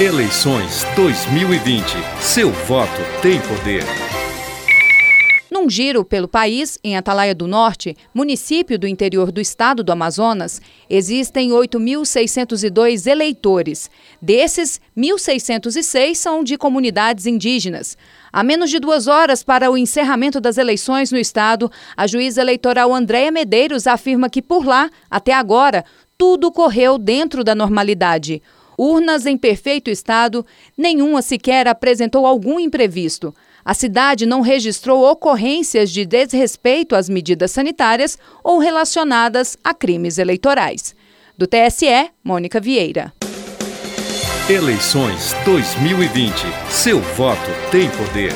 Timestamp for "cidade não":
33.74-34.40